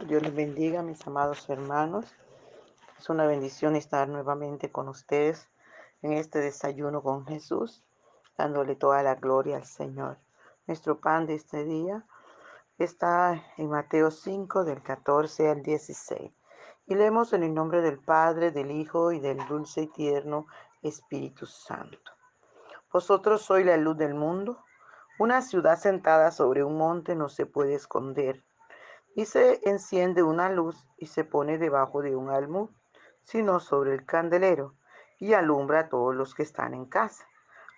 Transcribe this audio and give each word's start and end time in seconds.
Dios 0.00 0.22
les 0.22 0.34
bendiga, 0.34 0.82
mis 0.82 1.06
amados 1.06 1.50
hermanos. 1.50 2.06
Es 2.98 3.10
una 3.10 3.26
bendición 3.26 3.76
estar 3.76 4.08
nuevamente 4.08 4.72
con 4.72 4.88
ustedes 4.88 5.50
en 6.00 6.14
este 6.14 6.38
desayuno 6.38 7.02
con 7.02 7.26
Jesús, 7.26 7.84
dándole 8.38 8.74
toda 8.74 9.02
la 9.02 9.16
gloria 9.16 9.56
al 9.56 9.66
Señor. 9.66 10.16
Nuestro 10.66 10.98
pan 10.98 11.26
de 11.26 11.34
este 11.34 11.64
día 11.64 12.06
está 12.78 13.44
en 13.58 13.68
Mateo 13.68 14.10
5, 14.10 14.64
del 14.64 14.82
14 14.82 15.50
al 15.50 15.62
16. 15.62 16.32
Y 16.86 16.94
leemos 16.94 17.34
en 17.34 17.42
el 17.42 17.52
nombre 17.52 17.82
del 17.82 17.98
Padre, 17.98 18.50
del 18.50 18.70
Hijo 18.70 19.12
y 19.12 19.20
del 19.20 19.46
dulce 19.46 19.82
y 19.82 19.86
tierno 19.88 20.46
Espíritu 20.80 21.44
Santo. 21.44 22.12
Vosotros 22.90 23.42
sois 23.42 23.66
la 23.66 23.76
luz 23.76 23.98
del 23.98 24.14
mundo. 24.14 24.64
Una 25.18 25.42
ciudad 25.42 25.78
sentada 25.78 26.30
sobre 26.30 26.64
un 26.64 26.78
monte 26.78 27.14
no 27.14 27.28
se 27.28 27.44
puede 27.44 27.74
esconder 27.74 28.42
y 29.14 29.26
se 29.26 29.60
enciende 29.68 30.22
una 30.22 30.48
luz 30.50 30.86
y 30.96 31.06
se 31.06 31.24
pone 31.24 31.58
debajo 31.58 32.02
de 32.02 32.16
un 32.16 32.30
almud, 32.30 32.70
sino 33.24 33.60
sobre 33.60 33.94
el 33.94 34.04
candelero, 34.04 34.74
y 35.18 35.34
alumbra 35.34 35.80
a 35.80 35.88
todos 35.88 36.14
los 36.14 36.34
que 36.34 36.42
están 36.42 36.74
en 36.74 36.86
casa. 36.86 37.24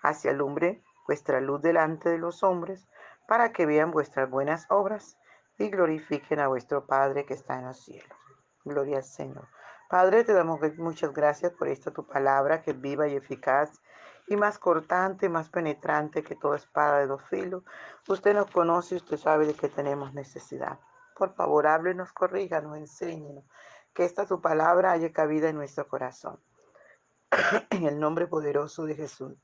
Así 0.03 0.29
alumbre 0.29 0.83
vuestra 1.07 1.41
luz 1.41 1.61
delante 1.61 2.09
de 2.09 2.19
los 2.19 2.43
hombres, 2.43 2.89
para 3.27 3.53
que 3.53 3.67
vean 3.67 3.91
vuestras 3.91 4.29
buenas 4.31 4.67
obras 4.71 5.19
y 5.59 5.69
glorifiquen 5.69 6.41
a 6.41 6.49
vuestro 6.49 6.87
Padre 6.87 7.25
que 7.25 7.35
está 7.35 7.59
en 7.59 7.67
los 7.67 7.85
cielos. 7.85 8.19
Gloria 8.65 8.99
al 8.99 9.05
Señor. 9.05 9.49
Padre, 9.89 10.25
te 10.25 10.33
damos 10.33 10.61
muchas 10.79 11.13
gracias 11.13 11.53
por 11.53 11.69
esta 11.69 11.91
tu 11.91 12.07
palabra 12.07 12.63
que 12.63 12.73
es 12.73 12.81
viva 12.81 13.07
y 13.07 13.17
eficaz 13.17 13.83
y 14.27 14.37
más 14.37 14.59
cortante, 14.59 15.29
más 15.29 15.51
penetrante 15.51 16.23
que 16.23 16.35
toda 16.35 16.57
espada 16.57 16.99
de 16.99 17.07
dos 17.07 17.23
filos. 17.29 17.63
Usted 18.09 18.35
nos 18.35 18.51
conoce, 18.51 18.97
usted 18.97 19.19
sabe 19.19 19.47
de 19.47 19.55
qué 19.55 19.69
tenemos 19.69 20.15
necesidad. 20.15 20.79
Por 21.17 21.35
favor, 21.35 21.67
háblenos, 21.67 22.13
corríjanos, 22.13 22.77
enséñenos. 22.77 23.45
Que 23.93 24.05
esta 24.05 24.27
tu 24.27 24.41
palabra 24.41 24.93
haya 24.93 25.13
cabida 25.13 25.49
en 25.49 25.57
nuestro 25.57 25.87
corazón. 25.87 26.41
en 27.71 27.87
el 27.87 27.99
nombre 27.99 28.27
poderoso 28.27 28.85
de 28.85 28.95
Jesús. 28.95 29.35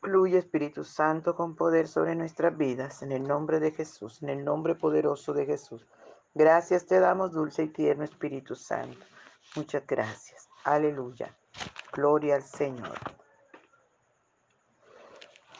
Fluye 0.00 0.38
Espíritu 0.38 0.82
Santo 0.82 1.34
con 1.34 1.54
poder 1.54 1.86
sobre 1.86 2.14
nuestras 2.14 2.56
vidas, 2.56 3.02
en 3.02 3.12
el 3.12 3.26
nombre 3.26 3.60
de 3.60 3.72
Jesús, 3.72 4.22
en 4.22 4.30
el 4.30 4.44
nombre 4.44 4.74
poderoso 4.74 5.34
de 5.34 5.44
Jesús. 5.44 5.86
Gracias 6.32 6.86
te 6.86 7.00
damos, 7.00 7.32
dulce 7.32 7.64
y 7.64 7.68
tierno 7.68 8.04
Espíritu 8.04 8.54
Santo. 8.54 9.04
Muchas 9.56 9.86
gracias. 9.86 10.48
Aleluya. 10.64 11.36
Gloria 11.92 12.36
al 12.36 12.42
Señor. 12.42 12.98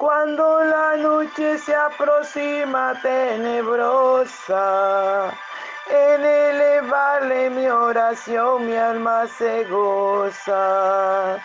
Cuando 0.00 0.64
la 0.64 0.96
noche 0.96 1.58
se 1.58 1.74
aproxima 1.74 2.98
tenebrosa, 3.02 4.54
en 5.90 6.24
elevarle 6.24 7.50
mi 7.50 7.68
oración 7.68 8.64
mi 8.64 8.78
alma 8.78 9.26
se 9.26 9.64
goza. 9.64 11.36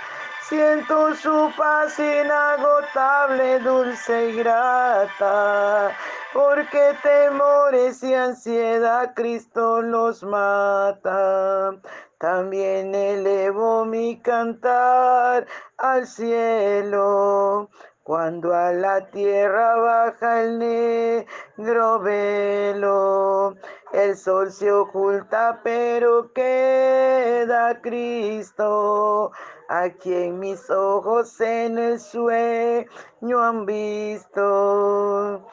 Siento 0.47 1.13
su 1.15 1.51
paz 1.57 1.99
inagotable, 1.99 3.59
dulce 3.59 4.29
y 4.29 4.37
grata, 4.37 5.91
porque 6.31 6.95
temores 7.03 8.01
y 8.03 8.13
ansiedad 8.13 9.13
Cristo 9.15 9.81
los 9.81 10.23
mata. 10.23 11.75
También 12.19 12.95
elevo 12.95 13.83
mi 13.83 14.17
cantar 14.21 15.45
al 15.77 16.07
cielo 16.07 17.69
cuando 18.05 18.53
a 18.53 18.71
la 18.71 19.09
tierra 19.09 19.77
baja 19.77 20.43
el 20.43 20.59
negro 20.59 21.99
velo, 22.01 23.55
el 23.93 24.15
sol 24.15 24.51
se 24.51 24.71
oculta, 24.71 25.59
pero 25.63 26.31
queda 26.31 27.81
Cristo, 27.81 29.31
a 29.69 29.89
quien 29.89 30.37
mis 30.37 30.69
ojos 30.69 31.41
en 31.41 31.79
el 31.79 31.99
sueño 31.99 33.41
han 33.41 33.65
visto. 33.65 35.43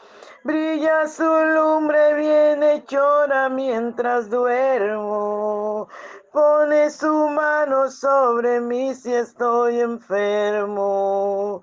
Brilla 0.45 1.09
su 1.09 1.25
lumbre 1.25 2.15
bien 2.17 2.63
hechora 2.63 3.49
mientras 3.49 4.29
duermo. 4.29 5.89
Pone 6.31 6.91
su 6.91 7.29
mano 7.29 7.91
sobre 7.91 8.61
mí 8.61 8.95
si 8.95 9.15
estoy 9.15 9.81
enfermo 9.81 11.63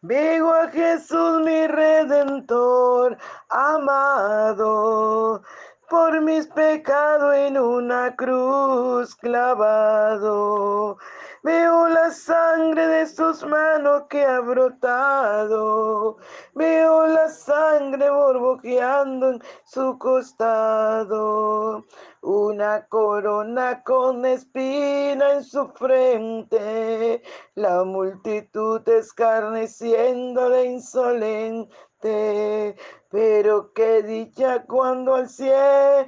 Vivo 0.02 0.52
a 0.52 0.68
Jesús 0.70 1.44
mi 1.44 1.68
redentor 1.68 3.20
amado, 3.50 5.44
por 5.92 6.20
mis 6.22 6.48
pecados 6.48 7.36
en 7.36 7.60
una 7.60 8.16
cruz 8.16 9.16
clavado. 9.16 10.98
Veo 11.46 11.88
la 11.90 12.10
sangre 12.10 12.88
de 12.88 13.06
sus 13.06 13.46
manos 13.46 14.06
que 14.10 14.26
ha 14.26 14.40
brotado. 14.40 16.18
Veo 16.56 17.06
la 17.06 17.30
sangre 17.30 18.10
borboqueando 18.10 19.34
en 19.34 19.44
su 19.64 19.96
costado. 20.00 21.86
Una 22.26 22.88
corona 22.88 23.84
con 23.84 24.26
espina 24.26 25.34
en 25.34 25.44
su 25.44 25.68
frente. 25.68 27.22
La 27.54 27.84
multitud 27.84 28.82
escarneciendo 28.90 30.50
de 30.50 30.66
insolente. 30.66 32.76
Pero 33.12 33.72
qué 33.74 34.02
dicha 34.02 34.64
cuando 34.64 35.14
al 35.14 35.30
cielo 35.30 36.08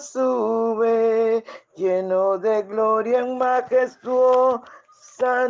sube 0.00 1.44
lleno 1.76 2.36
de 2.38 2.64
gloria 2.64 3.20
en 3.20 3.38
majestuosa 3.38 4.64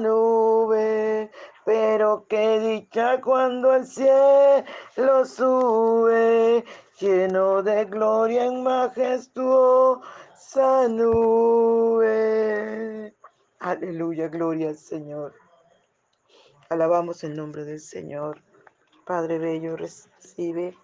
nube. 0.00 1.30
Pero 1.64 2.26
qué 2.28 2.60
dicha 2.60 3.22
cuando 3.22 3.74
el 3.74 3.86
cielo 3.86 5.24
sube, 5.24 6.62
lleno 7.00 7.62
de 7.62 7.84
gloria 7.86 8.44
en 8.44 8.62
majestuosa 8.62 9.98
nube. 10.88 12.14
Aleluya, 13.58 14.28
gloria 14.28 14.68
al 14.68 14.76
Señor. 14.76 15.34
Alabamos 16.68 17.24
el 17.24 17.36
nombre 17.36 17.64
del 17.64 17.80
Señor. 17.80 18.40
Padre 19.04 19.38
Bello, 19.38 19.76
recibe 19.76 20.78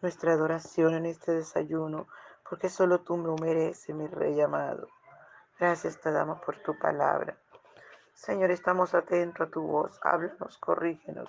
nuestra 0.00 0.32
adoración 0.32 0.94
en 0.94 1.04
este 1.06 1.32
desayuno 1.32 2.06
porque 2.48 2.68
solo 2.68 3.00
tú 3.00 3.16
me 3.16 3.34
mereces, 3.40 3.94
mi 3.94 4.06
Rey 4.06 4.40
amado. 4.40 4.88
Gracias 5.58 6.00
te 6.00 6.12
damos 6.12 6.40
por 6.40 6.56
tu 6.62 6.78
palabra. 6.78 7.36
Señor, 8.14 8.50
estamos 8.50 8.94
atentos 8.94 9.48
a 9.48 9.50
tu 9.50 9.62
voz. 9.62 9.98
Háblanos, 10.02 10.56
corrígenos, 10.58 11.28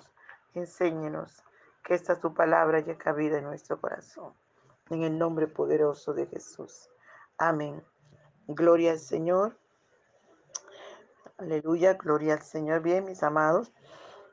enséñenos 0.54 1.42
que 1.88 1.94
esta 1.94 2.20
tu 2.20 2.34
palabra 2.34 2.78
haya 2.78 2.98
cabida 2.98 3.38
en 3.38 3.44
nuestro 3.44 3.80
corazón. 3.80 4.34
En 4.90 5.04
el 5.04 5.18
nombre 5.18 5.46
poderoso 5.46 6.12
de 6.12 6.26
Jesús. 6.26 6.90
Amén. 7.38 7.82
Gloria 8.46 8.92
al 8.92 8.98
Señor. 8.98 9.58
Aleluya, 11.38 11.94
gloria 11.94 12.34
al 12.34 12.42
Señor. 12.42 12.82
Bien, 12.82 13.06
mis 13.06 13.22
amados, 13.22 13.72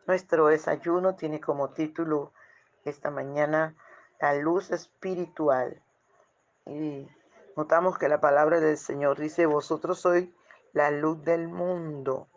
nuestro 0.06 0.48
desayuno 0.48 1.16
tiene 1.16 1.40
como 1.40 1.70
título 1.70 2.34
esta 2.84 3.10
mañana 3.10 3.74
la 4.20 4.34
luz 4.36 4.72
espiritual. 4.72 5.82
Y 6.66 7.08
notamos 7.56 7.98
que 7.98 8.10
la 8.10 8.20
palabra 8.20 8.60
del 8.60 8.78
Señor 8.78 9.18
dice, 9.18 9.46
vosotros 9.46 10.02
sois 10.02 10.28
la 10.74 10.92
luz 10.92 11.24
del 11.24 11.48
mundo. 11.48 12.28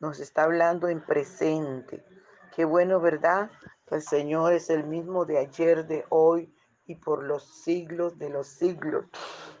Nos 0.00 0.18
está 0.18 0.42
hablando 0.42 0.88
en 0.88 1.00
presente. 1.00 2.04
Qué 2.60 2.66
bueno, 2.66 3.00
¿verdad? 3.00 3.50
el 3.90 4.02
Señor 4.02 4.52
es 4.52 4.68
el 4.68 4.84
mismo 4.84 5.24
de 5.24 5.38
ayer, 5.38 5.86
de 5.86 6.04
hoy 6.10 6.54
y 6.84 6.96
por 6.96 7.24
los 7.24 7.42
siglos 7.42 8.18
de 8.18 8.28
los 8.28 8.48
siglos. 8.48 9.06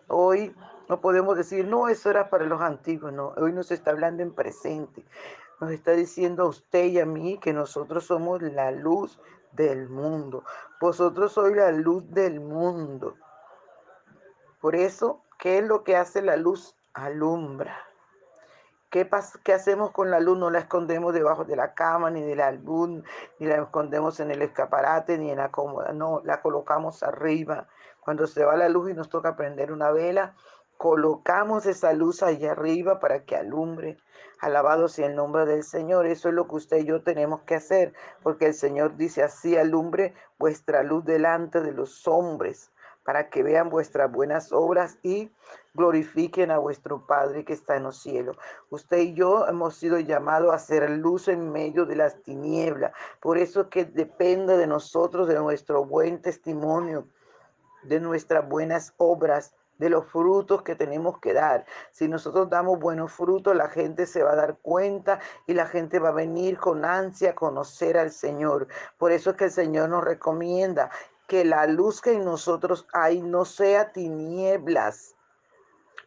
Hoy 0.06 0.54
no 0.86 1.00
podemos 1.00 1.34
decir, 1.34 1.66
no, 1.66 1.88
eso 1.88 2.10
era 2.10 2.28
para 2.28 2.44
los 2.44 2.60
antiguos, 2.60 3.10
no. 3.10 3.28
Hoy 3.38 3.54
nos 3.54 3.70
está 3.70 3.92
hablando 3.92 4.22
en 4.22 4.34
presente. 4.34 5.02
Nos 5.62 5.70
está 5.70 5.92
diciendo 5.92 6.42
a 6.42 6.48
usted 6.48 6.84
y 6.88 7.00
a 7.00 7.06
mí 7.06 7.38
que 7.38 7.54
nosotros 7.54 8.04
somos 8.04 8.42
la 8.42 8.70
luz 8.70 9.18
del 9.52 9.88
mundo. 9.88 10.44
Vosotros 10.78 11.32
sois 11.32 11.56
la 11.56 11.72
luz 11.72 12.04
del 12.10 12.38
mundo. 12.38 13.16
Por 14.60 14.76
eso, 14.76 15.24
¿qué 15.38 15.56
es 15.56 15.64
lo 15.64 15.84
que 15.84 15.96
hace 15.96 16.20
la 16.20 16.36
luz? 16.36 16.76
Alumbra. 16.92 17.89
¿Qué, 18.90 19.08
¿Qué, 19.44 19.52
hacemos 19.52 19.92
con 19.92 20.10
la 20.10 20.18
luz? 20.18 20.36
No 20.36 20.50
la 20.50 20.58
escondemos 20.58 21.14
debajo 21.14 21.44
de 21.44 21.54
la 21.54 21.74
cama, 21.74 22.10
ni 22.10 22.22
del 22.22 22.40
álbum, 22.40 23.02
ni 23.38 23.46
la 23.46 23.56
escondemos 23.62 24.18
en 24.18 24.32
el 24.32 24.42
escaparate, 24.42 25.16
ni 25.16 25.30
en 25.30 25.38
la 25.38 25.52
cómoda. 25.52 25.92
No, 25.92 26.22
la 26.24 26.42
colocamos 26.42 27.04
arriba. 27.04 27.68
Cuando 28.00 28.26
se 28.26 28.44
va 28.44 28.56
la 28.56 28.68
luz 28.68 28.90
y 28.90 28.94
nos 28.94 29.08
toca 29.08 29.36
prender 29.36 29.70
una 29.70 29.92
vela, 29.92 30.34
colocamos 30.76 31.66
esa 31.66 31.92
luz 31.92 32.24
ahí 32.24 32.44
arriba 32.46 32.98
para 32.98 33.24
que 33.24 33.36
alumbre. 33.36 33.96
Alabado 34.40 34.88
sea 34.88 35.06
el 35.06 35.14
nombre 35.14 35.46
del 35.46 35.62
Señor. 35.62 36.06
Eso 36.06 36.28
es 36.28 36.34
lo 36.34 36.48
que 36.48 36.56
usted 36.56 36.78
y 36.78 36.86
yo 36.86 37.02
tenemos 37.04 37.42
que 37.42 37.54
hacer, 37.54 37.92
porque 38.24 38.46
el 38.46 38.54
Señor 38.54 38.96
dice 38.96 39.22
así, 39.22 39.56
alumbre 39.56 40.14
vuestra 40.36 40.82
luz 40.82 41.04
delante 41.04 41.60
de 41.60 41.70
los 41.70 42.08
hombres, 42.08 42.72
para 43.10 43.28
que 43.28 43.42
vean 43.42 43.70
vuestras 43.70 44.08
buenas 44.12 44.52
obras 44.52 44.96
y 45.02 45.32
glorifiquen 45.74 46.52
a 46.52 46.58
vuestro 46.58 47.08
Padre 47.08 47.44
que 47.44 47.52
está 47.52 47.74
en 47.74 47.82
los 47.82 48.00
cielos. 48.00 48.36
Usted 48.70 48.98
y 48.98 49.14
yo 49.14 49.48
hemos 49.48 49.74
sido 49.74 49.98
llamados 49.98 50.54
a 50.54 50.60
ser 50.60 50.88
luz 50.88 51.26
en 51.26 51.50
medio 51.50 51.86
de 51.86 51.96
las 51.96 52.22
tinieblas. 52.22 52.92
Por 53.18 53.36
eso 53.36 53.68
que 53.68 53.84
depende 53.84 54.56
de 54.56 54.68
nosotros, 54.68 55.26
de 55.26 55.34
nuestro 55.34 55.84
buen 55.84 56.22
testimonio, 56.22 57.08
de 57.82 57.98
nuestras 57.98 58.48
buenas 58.48 58.94
obras 58.96 59.56
de 59.78 59.90
los 59.90 60.06
frutos 60.06 60.62
que 60.62 60.76
tenemos 60.76 61.18
que 61.18 61.32
dar. 61.32 61.64
Si 61.90 62.06
nosotros 62.06 62.48
damos 62.48 62.78
buenos 62.78 63.10
frutos, 63.10 63.56
la 63.56 63.70
gente 63.70 64.06
se 64.06 64.22
va 64.22 64.34
a 64.34 64.36
dar 64.36 64.58
cuenta 64.62 65.18
y 65.48 65.54
la 65.54 65.66
gente 65.66 65.98
va 65.98 66.10
a 66.10 66.12
venir 66.12 66.58
con 66.58 66.84
ansia 66.84 67.30
a 67.30 67.34
conocer 67.34 67.98
al 67.98 68.12
Señor. 68.12 68.68
Por 68.98 69.10
eso 69.10 69.30
es 69.30 69.36
que 69.36 69.46
el 69.46 69.50
Señor 69.50 69.88
nos 69.88 70.04
recomienda 70.04 70.90
que 71.30 71.44
la 71.44 71.68
luz 71.68 72.00
que 72.00 72.14
en 72.14 72.24
nosotros 72.24 72.88
hay 72.92 73.22
no 73.22 73.44
sea 73.44 73.92
tinieblas. 73.92 75.14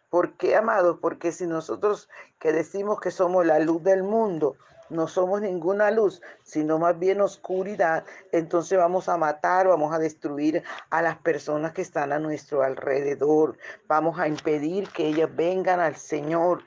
¿Por 0.09 0.33
qué, 0.33 0.57
amados? 0.57 0.97
Porque 1.01 1.31
si 1.31 1.47
nosotros 1.47 2.09
que 2.39 2.51
decimos 2.51 2.99
que 2.99 3.09
somos 3.09 3.45
la 3.45 3.59
luz 3.59 3.81
del 3.83 4.03
mundo, 4.03 4.57
no 4.89 5.07
somos 5.07 5.39
ninguna 5.39 5.91
luz, 5.91 6.21
sino 6.43 6.77
más 6.77 6.99
bien 6.99 7.21
oscuridad, 7.21 8.03
entonces 8.33 8.77
vamos 8.77 9.07
a 9.07 9.15
matar, 9.15 9.65
vamos 9.65 9.93
a 9.93 9.97
destruir 9.97 10.61
a 10.89 11.01
las 11.01 11.17
personas 11.19 11.71
que 11.71 11.83
están 11.83 12.11
a 12.11 12.19
nuestro 12.19 12.61
alrededor, 12.61 13.57
vamos 13.87 14.19
a 14.19 14.27
impedir 14.27 14.89
que 14.89 15.07
ellas 15.07 15.33
vengan 15.33 15.79
al 15.79 15.95
Señor. 15.95 16.65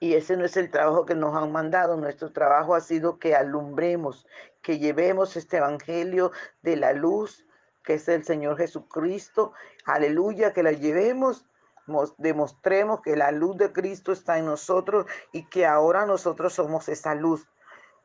Y 0.00 0.14
ese 0.14 0.36
no 0.36 0.44
es 0.44 0.56
el 0.56 0.70
trabajo 0.70 1.06
que 1.06 1.14
nos 1.14 1.34
han 1.34 1.52
mandado. 1.52 1.96
Nuestro 1.96 2.32
trabajo 2.32 2.74
ha 2.74 2.80
sido 2.80 3.18
que 3.18 3.34
alumbremos, 3.34 4.26
que 4.62 4.78
llevemos 4.78 5.36
este 5.36 5.58
evangelio 5.58 6.32
de 6.62 6.76
la 6.76 6.92
luz, 6.92 7.46
que 7.82 7.94
es 7.94 8.08
el 8.08 8.24
Señor 8.24 8.56
Jesucristo. 8.56 9.52
Aleluya, 9.84 10.52
que 10.52 10.62
la 10.62 10.72
llevemos 10.72 11.46
demostremos 12.18 13.02
que 13.02 13.16
la 13.16 13.30
luz 13.30 13.56
de 13.56 13.72
Cristo 13.72 14.12
está 14.12 14.38
en 14.38 14.46
nosotros 14.46 15.06
y 15.32 15.46
que 15.48 15.66
ahora 15.66 16.06
nosotros 16.06 16.54
somos 16.54 16.88
esa 16.88 17.14
luz 17.14 17.46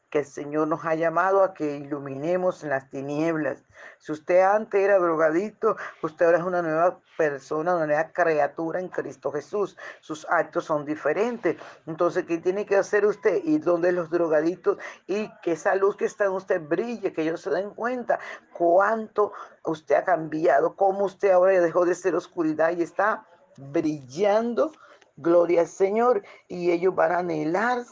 que 0.09 0.19
el 0.19 0.25
Señor 0.25 0.67
nos 0.67 0.85
ha 0.85 0.95
llamado 0.95 1.43
a 1.43 1.53
que 1.53 1.77
iluminemos 1.77 2.63
las 2.63 2.89
tinieblas. 2.89 3.63
Si 3.99 4.11
usted 4.11 4.41
antes 4.41 4.81
era 4.81 4.97
drogadito, 4.97 5.77
usted 6.01 6.25
ahora 6.25 6.39
es 6.39 6.43
una 6.43 6.61
nueva 6.61 6.99
persona, 7.17 7.75
una 7.75 7.85
nueva 7.85 8.11
criatura 8.11 8.79
en 8.79 8.87
Cristo 8.87 9.31
Jesús. 9.31 9.77
Sus 10.01 10.25
actos 10.29 10.65
son 10.65 10.85
diferentes. 10.85 11.57
Entonces, 11.85 12.25
¿qué 12.25 12.39
tiene 12.39 12.65
que 12.65 12.75
hacer 12.75 13.05
usted? 13.05 13.43
Ir 13.43 13.63
donde 13.63 13.91
los 13.91 14.09
drogaditos 14.09 14.77
y 15.05 15.29
que 15.41 15.51
esa 15.51 15.75
luz 15.75 15.95
que 15.95 16.05
está 16.05 16.25
en 16.25 16.31
usted 16.31 16.61
brille, 16.61 17.13
que 17.13 17.21
ellos 17.21 17.41
se 17.41 17.51
den 17.51 17.69
cuenta 17.71 18.19
cuánto 18.53 19.33
usted 19.63 19.95
ha 19.95 20.03
cambiado, 20.03 20.75
cómo 20.75 21.05
usted 21.05 21.31
ahora 21.31 21.59
dejó 21.61 21.85
de 21.85 21.93
ser 21.93 22.15
oscuridad 22.15 22.75
y 22.75 22.81
está 22.81 23.25
brillando, 23.57 24.71
gloria 25.17 25.61
al 25.61 25.67
Señor, 25.67 26.23
y 26.47 26.71
ellos 26.71 26.95
van 26.95 27.11
a 27.11 27.19
anhelar 27.19 27.83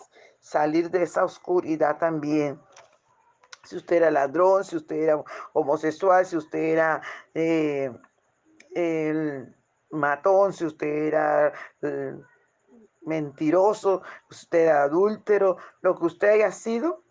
salir 0.47 0.89
de 0.89 1.03
esa 1.03 1.25
oscuridad 1.25 1.97
también. 1.97 2.59
Si 3.63 3.75
usted 3.75 3.97
era 3.97 4.11
ladrón, 4.11 4.63
si 4.63 4.77
usted 4.77 4.95
era 4.95 5.21
homosexual, 5.51 6.25
si 6.25 6.37
usted 6.37 6.59
era 6.59 7.01
eh, 7.33 7.91
el 8.73 9.53
matón, 9.91 10.53
si 10.53 10.65
usted 10.65 10.87
era 10.87 11.51
eh, 11.81 12.15
mentiroso, 13.01 14.03
usted 14.31 14.59
era 14.59 14.83
adúltero, 14.83 15.57
lo 15.81 15.95
que 15.97 16.05
usted 16.05 16.29
haya 16.29 16.51
sido, 16.51 17.03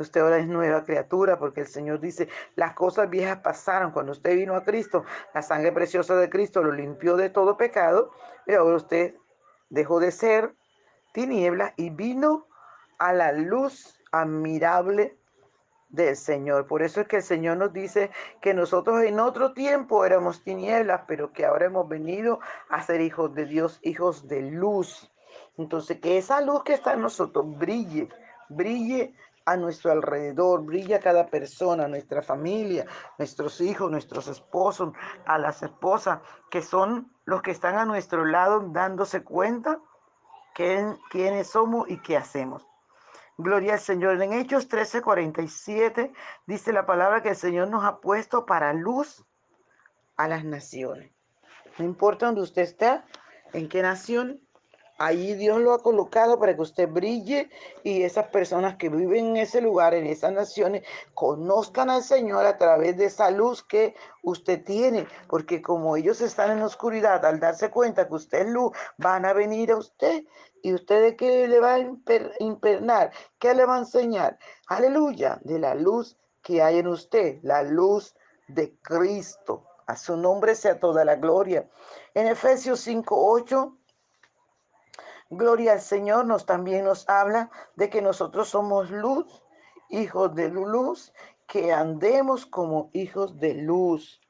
Usted 0.00 0.20
ahora 0.20 0.38
es 0.38 0.46
nueva 0.46 0.84
criatura 0.84 1.40
porque 1.40 1.62
el 1.62 1.66
Señor 1.66 1.98
dice, 1.98 2.28
las 2.54 2.74
cosas 2.74 3.10
viejas 3.10 3.38
pasaron. 3.38 3.90
Cuando 3.90 4.12
usted 4.12 4.36
vino 4.36 4.54
a 4.54 4.62
Cristo, 4.62 5.04
la 5.34 5.42
sangre 5.42 5.72
preciosa 5.72 6.14
de 6.14 6.30
Cristo 6.30 6.62
lo 6.62 6.70
limpió 6.70 7.16
de 7.16 7.30
todo 7.30 7.56
pecado. 7.56 8.12
Y 8.46 8.52
ahora 8.54 8.76
usted 8.76 9.16
dejó 9.70 9.98
de 9.98 10.12
ser 10.12 10.54
tiniebla 11.12 11.74
y 11.76 11.90
vino 11.90 12.46
a 12.98 13.12
la 13.12 13.32
luz 13.32 13.98
admirable 14.12 15.18
del 15.88 16.16
Señor. 16.16 16.66
Por 16.66 16.82
eso 16.82 17.00
es 17.00 17.08
que 17.08 17.16
el 17.16 17.22
Señor 17.22 17.56
nos 17.56 17.72
dice 17.72 18.10
que 18.40 18.54
nosotros 18.54 19.02
en 19.02 19.20
otro 19.20 19.52
tiempo 19.52 20.04
éramos 20.04 20.42
tinieblas, 20.42 21.02
pero 21.06 21.32
que 21.32 21.46
ahora 21.46 21.66
hemos 21.66 21.88
venido 21.88 22.40
a 22.68 22.82
ser 22.82 23.00
hijos 23.00 23.34
de 23.34 23.46
Dios, 23.46 23.80
hijos 23.82 24.28
de 24.28 24.42
luz. 24.42 25.10
Entonces, 25.56 25.98
que 26.00 26.18
esa 26.18 26.40
luz 26.40 26.62
que 26.62 26.74
está 26.74 26.92
en 26.92 27.02
nosotros 27.02 27.46
brille, 27.58 28.08
brille 28.48 29.14
a 29.44 29.56
nuestro 29.56 29.90
alrededor, 29.90 30.62
brilla 30.62 31.00
cada 31.00 31.26
persona, 31.26 31.88
nuestra 31.88 32.22
familia, 32.22 32.84
nuestros 33.16 33.60
hijos, 33.62 33.90
nuestros 33.90 34.28
esposos, 34.28 34.92
a 35.24 35.38
las 35.38 35.62
esposas, 35.62 36.20
que 36.50 36.60
son 36.60 37.10
los 37.24 37.40
que 37.40 37.50
están 37.50 37.78
a 37.78 37.86
nuestro 37.86 38.26
lado 38.26 38.60
dándose 38.72 39.24
cuenta 39.24 39.80
quién, 40.54 40.98
quiénes 41.10 41.48
somos 41.48 41.88
y 41.88 41.96
qué 42.02 42.18
hacemos. 42.18 42.68
Gloria 43.40 43.74
al 43.74 43.80
Señor. 43.80 44.20
En 44.20 44.32
Hechos 44.32 44.68
13:47 44.68 46.12
dice 46.46 46.72
la 46.72 46.86
palabra 46.86 47.22
que 47.22 47.30
el 47.30 47.36
Señor 47.36 47.68
nos 47.68 47.84
ha 47.84 48.00
puesto 48.00 48.44
para 48.44 48.72
luz 48.72 49.24
a 50.16 50.26
las 50.26 50.44
naciones. 50.44 51.12
No 51.78 51.84
importa 51.84 52.26
dónde 52.26 52.40
usted 52.40 52.62
está, 52.62 53.06
en 53.52 53.68
qué 53.68 53.80
nación, 53.80 54.40
Ahí 54.98 55.34
Dios 55.34 55.60
lo 55.60 55.72
ha 55.72 55.82
colocado 55.82 56.40
para 56.40 56.56
que 56.56 56.62
usted 56.62 56.88
brille 56.88 57.50
y 57.84 58.02
esas 58.02 58.26
personas 58.28 58.76
que 58.76 58.88
viven 58.88 59.26
en 59.26 59.36
ese 59.36 59.60
lugar, 59.60 59.94
en 59.94 60.06
esas 60.06 60.32
naciones, 60.32 60.82
conozcan 61.14 61.88
al 61.88 62.02
Señor 62.02 62.44
a 62.44 62.58
través 62.58 62.96
de 62.96 63.04
esa 63.04 63.30
luz 63.30 63.62
que 63.62 63.94
usted 64.24 64.64
tiene. 64.64 65.06
Porque 65.28 65.62
como 65.62 65.96
ellos 65.96 66.20
están 66.20 66.50
en 66.50 66.58
la 66.58 66.66
oscuridad, 66.66 67.24
al 67.24 67.38
darse 67.38 67.70
cuenta 67.70 68.08
que 68.08 68.14
usted 68.14 68.40
es 68.40 68.48
luz, 68.48 68.72
van 68.96 69.24
a 69.24 69.32
venir 69.32 69.70
a 69.70 69.76
usted. 69.76 70.24
¿Y 70.62 70.74
usted 70.74 71.00
de 71.00 71.16
qué 71.16 71.46
le 71.46 71.60
va 71.60 71.74
a 71.74 71.78
impernar? 72.40 73.12
¿Qué 73.38 73.54
le 73.54 73.64
va 73.64 73.76
a 73.76 73.78
enseñar? 73.78 74.36
Aleluya, 74.66 75.38
de 75.44 75.60
la 75.60 75.76
luz 75.76 76.18
que 76.42 76.60
hay 76.60 76.78
en 76.78 76.88
usted, 76.88 77.38
la 77.42 77.62
luz 77.62 78.16
de 78.48 78.74
Cristo. 78.82 79.64
A 79.86 79.96
su 79.96 80.16
nombre 80.16 80.56
sea 80.56 80.80
toda 80.80 81.04
la 81.04 81.14
gloria. 81.14 81.68
En 82.14 82.26
Efesios 82.26 82.80
5:8 82.80 83.77
Gloria 85.30 85.72
al 85.72 85.82
Señor 85.82 86.24
nos 86.24 86.46
también 86.46 86.86
nos 86.86 87.06
habla 87.06 87.50
de 87.76 87.90
que 87.90 88.00
nosotros 88.00 88.48
somos 88.48 88.90
luz, 88.90 89.42
hijos 89.90 90.34
de 90.34 90.48
luz, 90.48 91.12
que 91.46 91.70
andemos 91.70 92.46
como 92.46 92.88
hijos 92.94 93.38
de 93.38 93.52
luz. 93.54 94.22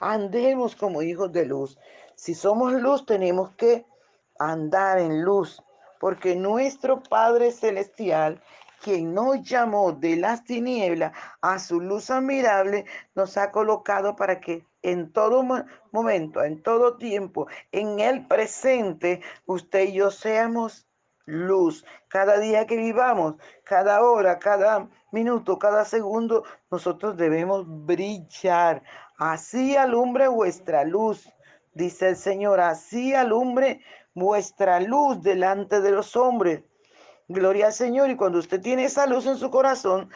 Andemos 0.00 0.76
como 0.76 1.02
hijos 1.02 1.32
de 1.32 1.44
luz. 1.44 1.76
Si 2.14 2.36
somos 2.36 2.72
luz, 2.72 3.04
tenemos 3.04 3.50
que 3.56 3.84
andar 4.38 5.00
en 5.00 5.24
luz, 5.24 5.60
porque 5.98 6.36
nuestro 6.36 7.02
Padre 7.02 7.50
Celestial, 7.50 8.40
quien 8.80 9.14
nos 9.14 9.42
llamó 9.42 9.90
de 9.90 10.14
las 10.14 10.44
tinieblas 10.44 11.12
a 11.40 11.58
su 11.58 11.80
luz 11.80 12.10
admirable, 12.10 12.84
nos 13.16 13.36
ha 13.36 13.50
colocado 13.50 14.14
para 14.14 14.38
que 14.38 14.67
en 14.82 15.12
todo 15.12 15.44
momento, 15.92 16.42
en 16.42 16.62
todo 16.62 16.96
tiempo, 16.96 17.46
en 17.72 18.00
el 18.00 18.26
presente, 18.26 19.20
usted 19.46 19.88
y 19.88 19.94
yo 19.94 20.10
seamos 20.10 20.88
luz. 21.24 21.84
Cada 22.08 22.38
día 22.38 22.66
que 22.66 22.76
vivamos, 22.76 23.34
cada 23.64 24.02
hora, 24.02 24.38
cada 24.38 24.88
minuto, 25.12 25.58
cada 25.58 25.84
segundo, 25.84 26.44
nosotros 26.70 27.16
debemos 27.16 27.64
brillar. 27.66 28.82
Así 29.18 29.76
alumbre 29.76 30.28
vuestra 30.28 30.84
luz, 30.84 31.28
dice 31.74 32.10
el 32.10 32.16
Señor, 32.16 32.60
así 32.60 33.14
alumbre 33.14 33.82
vuestra 34.14 34.80
luz 34.80 35.22
delante 35.22 35.80
de 35.80 35.90
los 35.90 36.16
hombres. 36.16 36.62
Gloria 37.28 37.66
al 37.66 37.72
Señor. 37.74 38.10
Y 38.10 38.16
cuando 38.16 38.38
usted 38.38 38.60
tiene 38.60 38.84
esa 38.84 39.06
luz 39.06 39.26
en 39.26 39.36
su 39.36 39.50
corazón, 39.50 40.10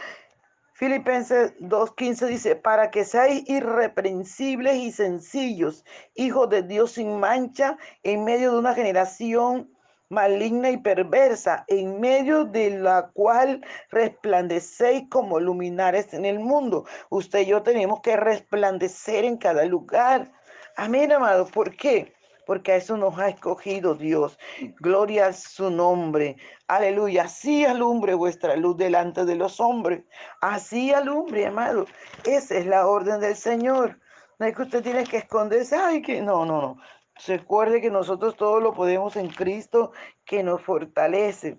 Filipenses 0.83 1.55
2.15 1.61 2.27
dice, 2.27 2.57
para 2.57 2.91
que 2.91 3.05
seáis 3.05 3.49
irreprensibles 3.49 4.79
y 4.79 4.91
sencillos, 4.91 5.85
hijos 6.17 6.51
de 6.51 6.65
Dios 6.65 6.91
sin 6.91 7.21
mancha, 7.21 7.79
en 8.03 8.25
medio 8.25 8.51
de 8.51 8.59
una 8.59 8.75
generación 8.75 9.73
maligna 10.09 10.71
y 10.71 10.79
perversa, 10.79 11.65
en 11.69 12.01
medio 12.01 12.47
de 12.47 12.71
la 12.81 13.12
cual 13.15 13.65
resplandecéis 13.93 15.09
como 15.09 15.39
luminares 15.39 16.12
en 16.15 16.25
el 16.25 16.41
mundo. 16.41 16.85
Usted 17.11 17.43
y 17.43 17.47
yo 17.47 17.62
tenemos 17.62 18.01
que 18.01 18.17
resplandecer 18.17 19.25
en 19.25 19.37
cada 19.37 19.65
lugar. 19.65 20.33
Amén, 20.75 21.12
amado. 21.12 21.47
¿Por 21.47 21.77
qué? 21.77 22.12
Porque 22.47 22.73
a 22.73 22.77
eso 22.77 22.97
nos 22.97 23.19
ha 23.19 23.29
escogido 23.29 23.95
Dios. 23.95 24.39
Gloria 24.81 25.27
a 25.27 25.33
su 25.33 25.71
nombre. 25.71 26.37
Aleluya. 26.67 27.25
Así 27.25 27.65
alumbre 27.65 28.15
vuestra 28.15 28.57
luz 28.57 28.77
delante 28.77 29.25
de 29.25 29.37
los 29.37 29.61
hombres. 29.61 30.05
Así 30.41 30.93
alumbre, 30.93 31.47
amado. 31.47 31.87
Esa 32.25 32.59
es 32.59 32.67
la 32.67 32.87
orden 32.87 33.21
del 33.21 33.37
Señor. 33.37 33.99
No 34.39 34.47
es 34.47 34.57
que 34.57 34.63
usted 34.63 34.83
tiene 34.83 35.05
que 35.05 35.19
esconderse. 35.19 35.77
Ay, 35.77 36.03
que 36.03 36.21
no, 36.21 36.45
no, 36.45 36.61
no. 36.61 36.79
Recuerde 37.27 37.81
que 37.81 37.91
nosotros 37.91 38.37
todo 38.37 38.59
lo 38.61 38.75
podemos 38.75 39.17
en 39.17 39.29
Cristo 39.29 39.93
que 40.25 40.43
nos 40.43 40.63
fortalece. 40.63 41.59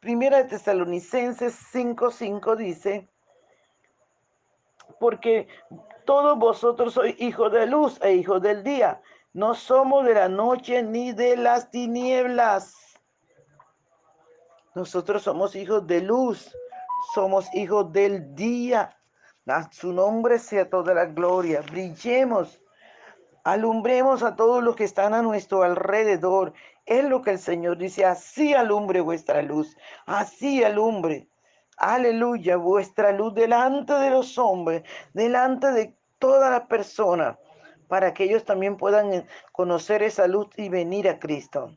Primera 0.00 0.38
de 0.38 0.44
Tesalonicenses 0.44 1.54
5:5 1.72 2.56
dice, 2.56 3.08
porque 4.98 5.48
todos 6.06 6.38
vosotros 6.38 6.94
sois 6.94 7.20
hijos 7.20 7.52
de 7.52 7.66
luz 7.66 8.00
e 8.02 8.14
hijos 8.14 8.40
del 8.40 8.62
día. 8.62 9.00
No 9.32 9.54
somos 9.54 10.04
de 10.04 10.14
la 10.14 10.28
noche 10.28 10.82
ni 10.82 11.12
de 11.12 11.36
las 11.36 11.70
tinieblas. 11.70 12.74
Nosotros 14.74 15.22
somos 15.22 15.54
hijos 15.54 15.86
de 15.86 16.00
luz, 16.00 16.54
somos 17.14 17.52
hijos 17.54 17.92
del 17.92 18.34
día. 18.34 18.96
Su 19.72 19.92
nombre 19.92 20.38
sea 20.38 20.68
toda 20.68 20.94
la 20.94 21.06
gloria. 21.06 21.60
Brillemos 21.60 22.60
Alumbremos 23.44 24.22
a 24.22 24.36
todos 24.36 24.62
los 24.62 24.76
que 24.76 24.84
están 24.84 25.14
a 25.14 25.22
nuestro 25.22 25.62
alrededor. 25.62 26.52
Es 26.84 27.04
lo 27.04 27.22
que 27.22 27.30
el 27.30 27.38
Señor 27.38 27.78
dice, 27.78 28.04
así 28.04 28.52
alumbre 28.52 29.00
vuestra 29.00 29.40
luz, 29.40 29.76
así 30.04 30.62
alumbre. 30.62 31.28
Aleluya, 31.78 32.56
vuestra 32.56 33.12
luz 33.12 33.34
delante 33.34 33.94
de 33.94 34.10
los 34.10 34.36
hombres, 34.36 34.82
delante 35.14 35.72
de 35.72 35.96
todas 36.18 36.50
las 36.50 36.66
personas, 36.66 37.38
para 37.90 38.14
que 38.14 38.22
ellos 38.22 38.44
también 38.44 38.76
puedan 38.76 39.26
conocer 39.50 40.04
esa 40.04 40.28
luz 40.28 40.46
y 40.56 40.68
venir 40.68 41.08
a 41.08 41.18
Cristo. 41.18 41.76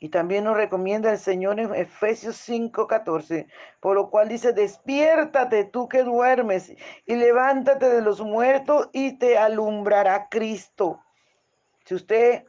Y 0.00 0.08
también 0.08 0.42
nos 0.42 0.56
recomienda 0.56 1.12
el 1.12 1.18
Señor 1.18 1.60
en 1.60 1.72
Efesios 1.72 2.34
5:14, 2.36 3.46
por 3.78 3.94
lo 3.94 4.10
cual 4.10 4.28
dice, 4.28 4.52
despiértate 4.52 5.66
tú 5.66 5.88
que 5.88 6.02
duermes 6.02 6.72
y 7.06 7.14
levántate 7.14 7.88
de 7.88 8.02
los 8.02 8.20
muertos 8.20 8.88
y 8.92 9.18
te 9.18 9.38
alumbrará 9.38 10.28
Cristo. 10.28 11.00
Si 11.84 11.94
usted 11.94 12.44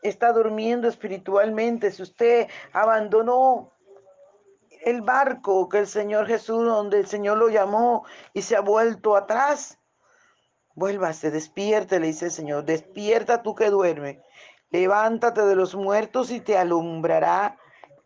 está 0.00 0.32
durmiendo 0.32 0.88
espiritualmente, 0.88 1.90
si 1.90 2.02
usted 2.02 2.48
abandonó 2.72 3.72
el 4.86 5.02
barco 5.02 5.68
que 5.68 5.80
el 5.80 5.86
Señor 5.86 6.26
Jesús, 6.28 6.64
donde 6.64 7.00
el 7.00 7.06
Señor 7.06 7.36
lo 7.36 7.50
llamó 7.50 8.06
y 8.32 8.40
se 8.40 8.56
ha 8.56 8.60
vuelto 8.60 9.16
atrás, 9.16 9.78
vuélvase, 10.82 11.30
despierte, 11.30 12.00
le 12.00 12.08
dice 12.08 12.24
el 12.24 12.32
Señor, 12.32 12.64
despierta 12.64 13.40
tú 13.44 13.54
que 13.54 13.70
duermes 13.70 14.18
Levántate 14.70 15.42
de 15.42 15.54
los 15.54 15.76
muertos 15.76 16.32
y 16.32 16.40
te 16.40 16.58
alumbrará 16.58 17.56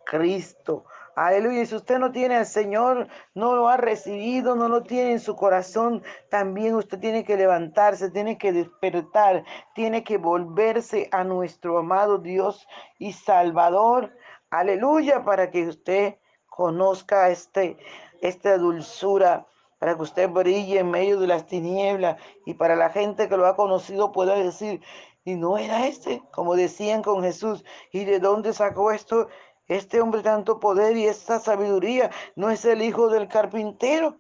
Cristo. 0.05 0.85
Aleluya. 1.15 1.63
Y 1.63 1.67
si 1.67 1.75
usted 1.77 1.99
no 1.99 2.13
tiene 2.13 2.37
al 2.37 2.45
Señor, 2.45 3.09
no 3.35 3.55
lo 3.55 3.69
ha 3.69 3.79
recibido, 3.79 4.57
no 4.57 4.69
lo 4.69 4.83
tiene 4.83 5.13
en 5.13 5.21
su 5.21 5.37
corazón, 5.37 6.03
también 6.29 6.75
usted 6.75 6.99
tiene 6.99 7.25
que 7.25 7.39
levantarse, 7.39 8.11
tiene 8.11 8.37
que 8.37 8.53
despertar, 8.53 9.45
tiene 9.75 10.05
que 10.05 10.19
volverse 10.19 11.09
a 11.13 11.25
nuestro 11.25 11.79
amado 11.79 12.19
Dios 12.19 12.67
y 12.99 13.13
Salvador. 13.13 14.13
Aleluya, 14.51 15.25
para 15.25 15.51
que 15.51 15.69
usted 15.69 16.17
conozca 16.49 17.31
este, 17.31 17.79
esta 18.21 18.59
dulzura, 18.59 19.47
para 19.79 19.97
que 19.97 20.03
usted 20.03 20.31
brille 20.31 20.79
en 20.79 20.91
medio 20.91 21.19
de 21.21 21.27
las 21.27 21.47
tinieblas 21.47 22.21
y 22.45 22.55
para 22.55 22.77
la 22.77 22.91
gente 22.91 23.29
que 23.29 23.37
lo 23.37 23.47
ha 23.47 23.57
conocido 23.57 24.13
pueda 24.13 24.35
decir, 24.35 24.81
y 25.25 25.35
no 25.35 25.59
era 25.59 25.87
este, 25.87 26.23
como 26.31 26.55
decían 26.55 27.03
con 27.03 27.23
Jesús. 27.23 27.65
¿Y 27.91 28.05
de 28.05 28.21
dónde 28.21 28.53
sacó 28.53 28.93
esto? 28.93 29.29
Este 29.67 30.01
hombre 30.01 30.23
tanto 30.23 30.61
poder 30.61 30.97
y 30.97 31.07
esta 31.07 31.41
sabiduría 31.41 32.11
no 32.37 32.51
es 32.51 32.65
el 32.65 32.81
hijo 32.81 33.09
del 33.09 33.27
carpintero. 33.27 34.19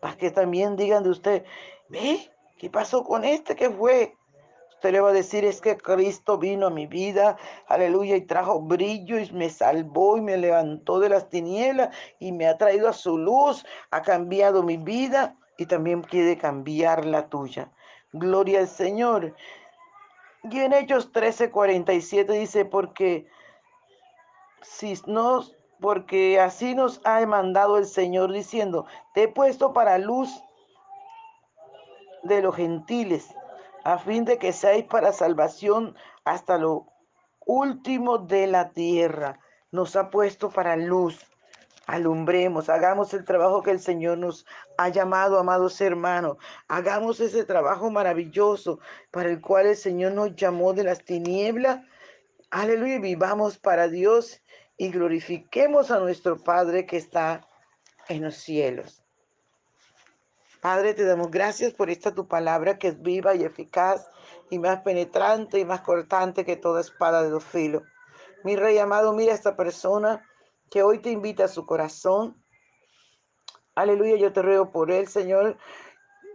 Para 0.00 0.16
que 0.16 0.30
también 0.30 0.76
digan 0.76 1.02
de 1.02 1.10
usted, 1.10 1.44
ve, 1.88 2.30
¿qué 2.58 2.70
pasó 2.70 3.04
con 3.04 3.24
este 3.24 3.54
que 3.54 3.68
fue? 3.68 4.16
Usted 4.76 4.92
le 4.92 5.00
va 5.00 5.08
a 5.08 5.14
decir, 5.14 5.42
es 5.46 5.62
que 5.62 5.78
Cristo 5.78 6.36
vino 6.36 6.66
a 6.66 6.70
mi 6.70 6.86
vida, 6.86 7.38
aleluya, 7.66 8.14
y 8.14 8.20
trajo 8.20 8.60
brillo 8.60 9.18
y 9.18 9.32
me 9.32 9.48
salvó 9.48 10.18
y 10.18 10.20
me 10.20 10.36
levantó 10.36 11.00
de 11.00 11.08
las 11.08 11.30
tinieblas 11.30 11.96
y 12.18 12.30
me 12.32 12.46
ha 12.46 12.58
traído 12.58 12.86
a 12.86 12.92
su 12.92 13.16
luz, 13.16 13.64
ha 13.90 14.02
cambiado 14.02 14.62
mi 14.62 14.76
vida 14.76 15.34
y 15.56 15.64
también 15.64 16.02
quiere 16.02 16.36
cambiar 16.36 17.06
la 17.06 17.28
tuya. 17.30 17.72
Gloria 18.12 18.60
al 18.60 18.68
Señor. 18.68 19.34
Y 20.44 20.60
en 20.60 20.74
Hechos 20.74 21.10
13:47 21.10 22.38
dice, 22.38 22.66
porque 22.66 23.26
si 24.60 24.94
porque 25.80 26.38
así 26.38 26.74
nos 26.74 27.00
ha 27.04 27.24
mandado 27.24 27.78
el 27.78 27.86
Señor 27.86 28.30
diciendo, 28.30 28.84
te 29.14 29.22
he 29.22 29.28
puesto 29.28 29.72
para 29.72 29.96
luz 29.96 30.30
de 32.24 32.42
los 32.42 32.54
gentiles, 32.54 33.34
a 33.86 33.98
fin 33.98 34.24
de 34.24 34.36
que 34.36 34.52
seáis 34.52 34.84
para 34.84 35.12
salvación 35.12 35.94
hasta 36.24 36.58
lo 36.58 36.88
último 37.46 38.18
de 38.18 38.48
la 38.48 38.70
tierra. 38.70 39.38
Nos 39.70 39.94
ha 39.94 40.10
puesto 40.10 40.50
para 40.50 40.74
luz 40.74 41.24
alumbremos, 41.86 42.68
hagamos 42.68 43.14
el 43.14 43.24
trabajo 43.24 43.62
que 43.62 43.70
el 43.70 43.78
Señor 43.78 44.18
nos 44.18 44.44
ha 44.76 44.88
llamado, 44.88 45.38
amados 45.38 45.80
hermanos. 45.80 46.36
Hagamos 46.66 47.20
ese 47.20 47.44
trabajo 47.44 47.88
maravilloso 47.88 48.80
para 49.12 49.30
el 49.30 49.40
cual 49.40 49.66
el 49.66 49.76
Señor 49.76 50.14
nos 50.14 50.34
llamó 50.34 50.72
de 50.72 50.82
las 50.82 51.04
tinieblas. 51.04 51.84
Aleluya, 52.50 52.98
vivamos 52.98 53.56
para 53.56 53.86
Dios 53.86 54.42
y 54.76 54.90
glorifiquemos 54.90 55.92
a 55.92 56.00
nuestro 56.00 56.42
Padre 56.42 56.86
que 56.86 56.96
está 56.96 57.46
en 58.08 58.24
los 58.24 58.34
cielos. 58.34 59.05
Padre, 60.60 60.94
te 60.94 61.04
damos 61.04 61.30
gracias 61.30 61.74
por 61.74 61.90
esta 61.90 62.14
tu 62.14 62.26
palabra 62.26 62.78
que 62.78 62.88
es 62.88 63.02
viva 63.02 63.34
y 63.34 63.44
eficaz 63.44 64.08
y 64.50 64.58
más 64.58 64.80
penetrante 64.80 65.58
y 65.58 65.64
más 65.64 65.82
cortante 65.82 66.44
que 66.44 66.56
toda 66.56 66.80
espada 66.80 67.22
de 67.22 67.30
dos 67.30 67.44
filos. 67.44 67.82
Mi 68.42 68.56
rey 68.56 68.78
amado, 68.78 69.12
mira 69.12 69.32
a 69.32 69.34
esta 69.34 69.56
persona 69.56 70.24
que 70.70 70.82
hoy 70.82 71.00
te 71.00 71.10
invita 71.10 71.44
a 71.44 71.48
su 71.48 71.66
corazón. 71.66 72.42
Aleluya, 73.74 74.16
yo 74.16 74.32
te 74.32 74.42
ruego 74.42 74.70
por 74.72 74.90
él, 74.90 75.08
Señor. 75.08 75.58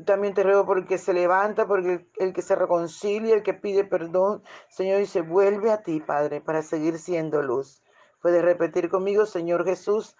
También 0.05 0.33
te 0.33 0.43
ruego 0.43 0.65
por 0.65 0.77
el 0.77 0.87
que 0.87 0.97
se 0.97 1.13
levanta, 1.13 1.67
por 1.67 1.79
el, 1.79 2.09
el, 2.17 2.33
que 2.33 2.41
se 2.41 2.55
reconcilia, 2.55 3.35
el 3.35 3.43
que 3.43 3.53
pide 3.53 3.83
perdón, 3.83 4.43
Señor, 4.69 5.01
y 5.01 5.05
se 5.05 5.21
vuelve 5.21 5.71
a 5.71 5.83
ti, 5.83 5.99
Padre, 5.99 6.41
para 6.41 6.61
seguir 6.63 6.97
siendo 6.99 7.41
luz. 7.41 7.83
Puedes 8.21 8.43
repetir 8.43 8.89
conmigo, 8.89 9.25
Señor 9.25 9.65
Jesús. 9.65 10.15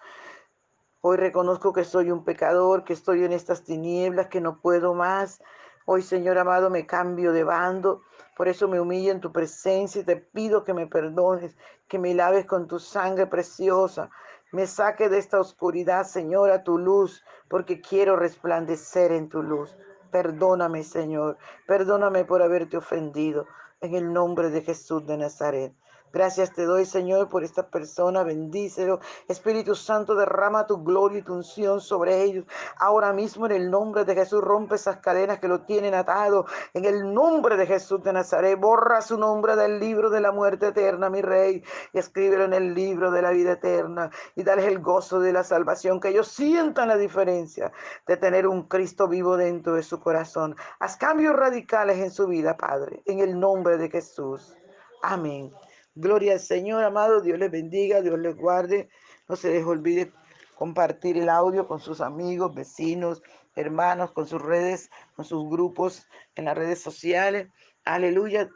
Hoy 1.04 1.16
reconozco 1.16 1.72
que 1.72 1.82
soy 1.82 2.12
un 2.12 2.22
pecador, 2.22 2.84
que 2.84 2.92
estoy 2.92 3.24
en 3.24 3.32
estas 3.32 3.64
tinieblas, 3.64 4.28
que 4.28 4.40
no 4.40 4.60
puedo 4.60 4.94
más. 4.94 5.42
Hoy, 5.84 6.00
Señor 6.00 6.38
amado, 6.38 6.70
me 6.70 6.86
cambio 6.86 7.32
de 7.32 7.42
bando. 7.42 8.02
Por 8.36 8.46
eso 8.46 8.68
me 8.68 8.78
humillo 8.78 9.10
en 9.10 9.20
tu 9.20 9.32
presencia 9.32 10.00
y 10.00 10.04
te 10.04 10.14
pido 10.14 10.62
que 10.62 10.74
me 10.74 10.86
perdones, 10.86 11.56
que 11.88 11.98
me 11.98 12.14
laves 12.14 12.46
con 12.46 12.68
tu 12.68 12.78
sangre 12.78 13.26
preciosa. 13.26 14.10
Me 14.52 14.68
saque 14.68 15.08
de 15.08 15.18
esta 15.18 15.40
oscuridad, 15.40 16.04
Señor, 16.06 16.52
a 16.52 16.62
tu 16.62 16.78
luz, 16.78 17.24
porque 17.48 17.80
quiero 17.80 18.14
resplandecer 18.14 19.10
en 19.10 19.28
tu 19.28 19.42
luz. 19.42 19.76
Perdóname, 20.12 20.84
Señor. 20.84 21.36
Perdóname 21.66 22.24
por 22.24 22.42
haberte 22.42 22.76
ofendido. 22.76 23.48
En 23.80 23.96
el 23.96 24.12
nombre 24.12 24.50
de 24.50 24.62
Jesús 24.62 25.04
de 25.04 25.16
Nazaret. 25.16 25.74
Gracias 26.12 26.52
te 26.52 26.64
doy, 26.64 26.84
Señor, 26.84 27.28
por 27.30 27.42
esta 27.42 27.68
persona. 27.68 28.22
Bendícelo. 28.22 29.00
Espíritu 29.28 29.74
Santo, 29.74 30.14
derrama 30.14 30.66
tu 30.66 30.84
gloria 30.84 31.20
y 31.20 31.22
tu 31.22 31.32
unción 31.32 31.80
sobre 31.80 32.22
ellos. 32.22 32.44
Ahora 32.76 33.14
mismo, 33.14 33.46
en 33.46 33.52
el 33.52 33.70
nombre 33.70 34.04
de 34.04 34.14
Jesús, 34.14 34.42
rompe 34.42 34.74
esas 34.74 34.98
cadenas 34.98 35.38
que 35.38 35.48
lo 35.48 35.62
tienen 35.62 35.94
atado. 35.94 36.44
En 36.74 36.84
el 36.84 37.14
nombre 37.14 37.56
de 37.56 37.66
Jesús 37.66 38.02
de 38.02 38.12
Nazaret, 38.12 38.60
borra 38.60 39.00
su 39.00 39.16
nombre 39.16 39.56
del 39.56 39.80
libro 39.80 40.10
de 40.10 40.20
la 40.20 40.32
muerte 40.32 40.68
eterna, 40.68 41.08
mi 41.08 41.22
Rey, 41.22 41.62
y 41.94 41.98
escríbelo 41.98 42.44
en 42.44 42.52
el 42.52 42.74
libro 42.74 43.10
de 43.10 43.22
la 43.22 43.30
vida 43.30 43.52
eterna. 43.52 44.10
Y 44.34 44.42
dale 44.42 44.66
el 44.66 44.80
gozo 44.80 45.18
de 45.18 45.32
la 45.32 45.44
salvación, 45.44 45.98
que 45.98 46.08
ellos 46.08 46.28
sientan 46.28 46.88
la 46.88 46.96
diferencia 46.96 47.72
de 48.06 48.16
tener 48.18 48.46
un 48.46 48.68
Cristo 48.68 49.08
vivo 49.08 49.38
dentro 49.38 49.74
de 49.74 49.82
su 49.82 49.98
corazón. 49.98 50.56
Haz 50.78 50.96
cambios 50.98 51.34
radicales 51.34 51.98
en 51.98 52.10
su 52.10 52.26
vida, 52.26 52.56
Padre, 52.56 53.02
en 53.06 53.20
el 53.20 53.40
nombre 53.40 53.78
de 53.78 53.88
Jesús. 53.88 54.54
Amén. 55.02 55.50
Gloria 55.94 56.32
al 56.34 56.40
Señor, 56.40 56.84
amado. 56.84 57.20
Dios 57.20 57.38
les 57.38 57.50
bendiga, 57.50 58.00
Dios 58.00 58.18
les 58.18 58.34
guarde. 58.34 58.88
No 59.28 59.36
se 59.36 59.52
les 59.52 59.64
olvide 59.64 60.12
compartir 60.56 61.18
el 61.18 61.28
audio 61.28 61.66
con 61.66 61.80
sus 61.80 62.00
amigos, 62.00 62.54
vecinos, 62.54 63.22
hermanos, 63.56 64.12
con 64.12 64.26
sus 64.26 64.40
redes, 64.40 64.90
con 65.14 65.24
sus 65.24 65.48
grupos 65.50 66.06
en 66.34 66.46
las 66.46 66.56
redes 66.56 66.80
sociales. 66.80 67.48
Aleluya. 67.84 68.48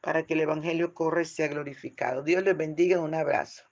Para 0.00 0.24
que 0.24 0.34
el 0.34 0.40
Evangelio 0.40 0.94
corre 0.94 1.22
y 1.22 1.26
sea 1.26 1.48
glorificado. 1.48 2.22
Dios 2.22 2.42
les 2.42 2.56
bendiga. 2.56 3.00
Un 3.00 3.14
abrazo. 3.14 3.62